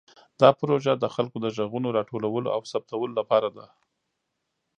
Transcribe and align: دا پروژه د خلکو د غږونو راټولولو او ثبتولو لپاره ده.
دا 0.41 0.49
پروژه 0.59 0.93
د 0.97 1.05
خلکو 1.15 1.37
د 1.41 1.47
غږونو 1.55 1.87
راټولولو 1.97 2.47
او 2.55 2.61
ثبتولو 2.71 3.13
لپاره 3.19 3.49
ده. 3.57 3.65